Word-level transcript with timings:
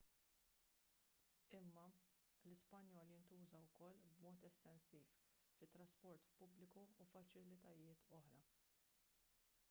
imma 1.57 1.83
l-ispanjol 2.45 3.11
jintuża 3.25 3.59
wkoll 3.67 3.99
b'mod 4.21 4.47
estensiv 4.49 5.11
fit-trasport 5.59 6.31
pubbliku 6.39 6.87
u 7.05 7.07
faċilitajiet 7.11 8.07
oħra 8.21 8.41